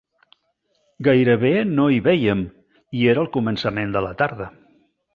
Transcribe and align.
Gairebé 1.07 1.51
no 1.75 1.87
hi 1.97 2.01
vèiem 2.09 2.43
i 3.03 3.07
era 3.15 3.27
el 3.27 3.33
començament 3.39 3.97
de 3.99 4.07
la 4.11 4.19
tarda. 4.25 4.53